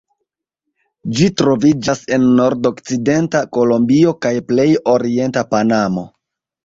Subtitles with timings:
[1.17, 6.07] Ĝi troviĝas en nordokcidenta Kolombio kaj plej orienta Panamo.